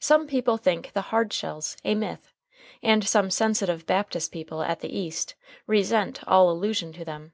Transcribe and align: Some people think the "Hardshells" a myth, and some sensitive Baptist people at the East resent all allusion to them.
Some 0.00 0.26
people 0.26 0.58
think 0.58 0.92
the 0.92 1.04
"Hardshells" 1.04 1.78
a 1.82 1.94
myth, 1.94 2.30
and 2.82 3.08
some 3.08 3.30
sensitive 3.30 3.86
Baptist 3.86 4.30
people 4.30 4.60
at 4.60 4.80
the 4.80 4.94
East 4.94 5.34
resent 5.66 6.20
all 6.28 6.50
allusion 6.50 6.92
to 6.92 7.06
them. 7.06 7.32